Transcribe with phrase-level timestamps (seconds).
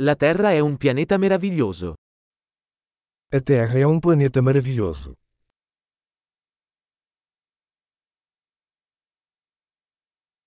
[0.00, 1.94] La Terra è un pianeta meraviglioso.
[3.32, 5.14] A Terra é um planeta maravilhoso.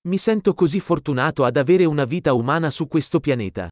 [0.08, 3.68] Mi sento così fortunato ad avere una vita umana su questo pianeta.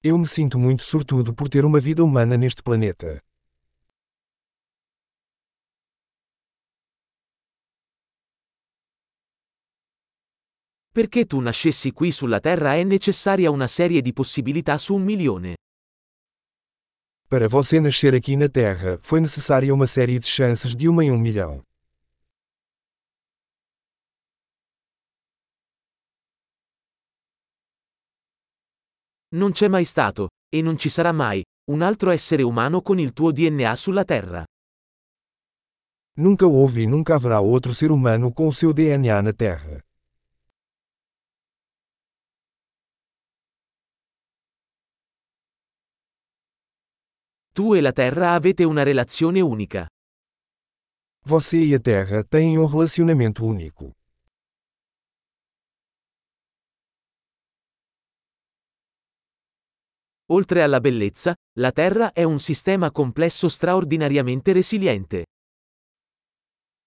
[0.00, 3.18] Eu me sinto muito sortudo por ter uma vida humana neste planeta.
[10.94, 15.56] Perché tu nascessi qui sulla Terra è necessaria una serie di possibilità su un milione.
[17.26, 21.10] Para você nascer aqui na Terra, foi necessária uma série de chances de uma em
[21.10, 21.64] um milhão.
[29.34, 31.42] Non c'è mai stato, e non ci sarà mai,
[31.72, 34.44] un altro essere umano con il tuo DNA sulla Terra.
[36.18, 39.83] Nunca houve e nunca haverá outro ser humano com o seu DNA na Terra.
[47.56, 49.86] Tu e la Terra avete una relazione unica.
[51.26, 53.92] Você e a Terra têm um relacionamento único.
[60.32, 65.26] Oltre alla bellezza, la Terra è un sistema complesso straordinariamente resiliente.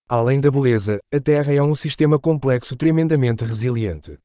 [0.09, 4.19] Além da beleza, a Terra é um sistema complexo tremendamente resiliente.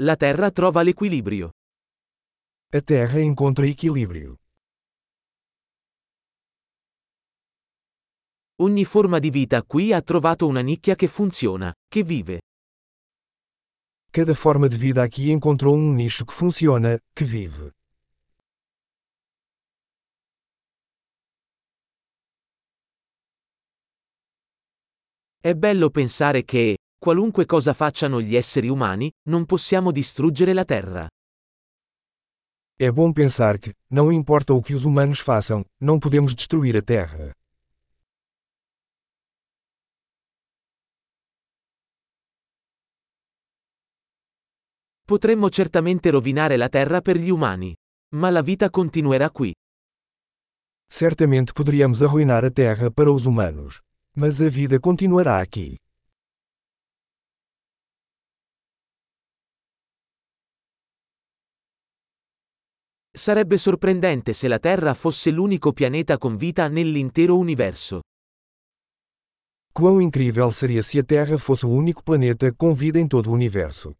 [0.00, 1.52] La Terra trova l'equilibrio.
[2.70, 4.36] A Terra encontra equilíbrio.
[8.56, 12.42] Ogni forma di vita qui ha trovato una nicchia che funziona, che vive.
[14.10, 17.72] Cada forma de vida aqui encontrou um nicho que funciona, que vive.
[25.40, 26.75] È bello pensare che,
[27.06, 31.06] qualunque cosa facciano gli esseri umani, non possiamo distruggere la Terra.
[32.76, 36.82] É bom pensar que, não importa o que os humanos façam, não podemos destruir a
[36.82, 37.30] Terra.
[45.04, 47.72] Potremmo certamente rovinare la Terra per gli umani.
[48.16, 49.52] Ma la vita continuerà qui.
[50.88, 53.80] Certamente poderíamos arruinar a Terra para os humanos.
[54.16, 55.78] Mas a vida continuará aqui.
[63.18, 68.00] Sarebbe sorprendente se la Terra fosse l'unico pianeta con vita nell'intero universo.
[69.72, 73.32] Quão incrível seria se a Terra fosse o único planeta com vida em todo o
[73.32, 73.96] universo.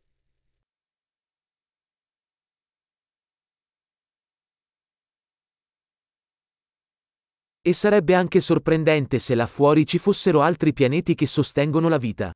[7.63, 12.33] E sarebbe anche sorprendente se là fuori ci fossero altri pianeti che sostengono la vita.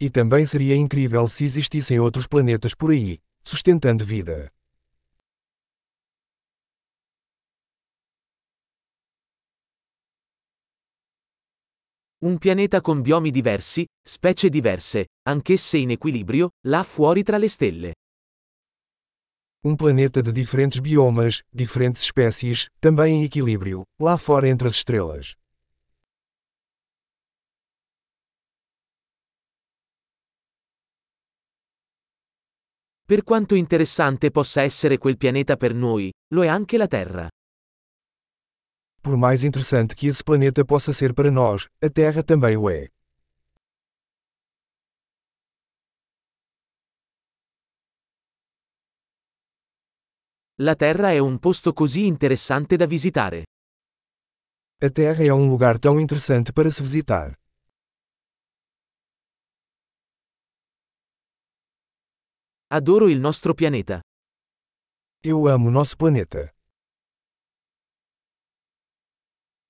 [0.00, 4.50] E também seria incrível se existissem outros planetas por aí, sustentando vida.
[12.24, 17.94] Un pianeta con biomi diversi, specie diverse, anch'esse in equilibrio, là fuori tra le stelle.
[19.64, 25.34] Um planeta de diferentes biomas, diferentes espécies, também em equilíbrio, lá fora entre as estrelas.
[33.04, 37.28] Per quanto interessante possa essere quel pianeta per noi, lo è anche la Terra.
[39.02, 42.88] Por mais interessante que esse planeta possa ser para nós, a Terra também o é.
[50.60, 53.42] La Terra è un posto così interessante da visitare.
[54.80, 57.34] A Terra é um lugar tão interessante para se visitar.
[62.70, 64.00] Adoro il nostro pianeta.
[65.24, 66.51] Eu amo nosso planeta.